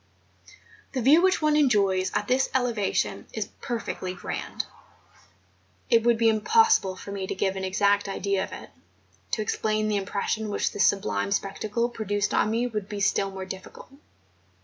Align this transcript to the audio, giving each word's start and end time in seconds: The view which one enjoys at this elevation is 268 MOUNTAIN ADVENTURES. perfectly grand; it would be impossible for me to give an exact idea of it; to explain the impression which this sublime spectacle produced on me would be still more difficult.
The 0.93 1.01
view 1.03 1.21
which 1.21 1.43
one 1.43 1.55
enjoys 1.55 2.09
at 2.15 2.27
this 2.27 2.49
elevation 2.55 3.27
is 3.33 3.49
268 3.61 4.13
MOUNTAIN 4.15 4.15
ADVENTURES. 4.15 4.17
perfectly 4.17 4.35
grand; 4.49 4.65
it 5.91 6.03
would 6.03 6.17
be 6.17 6.27
impossible 6.27 6.95
for 6.95 7.11
me 7.11 7.27
to 7.27 7.35
give 7.35 7.55
an 7.55 7.63
exact 7.63 8.09
idea 8.09 8.43
of 8.43 8.51
it; 8.51 8.71
to 9.33 9.43
explain 9.43 9.89
the 9.89 9.97
impression 9.97 10.49
which 10.49 10.71
this 10.71 10.87
sublime 10.87 11.31
spectacle 11.31 11.87
produced 11.87 12.33
on 12.33 12.49
me 12.49 12.65
would 12.65 12.89
be 12.89 12.99
still 12.99 13.29
more 13.29 13.45
difficult. 13.45 13.91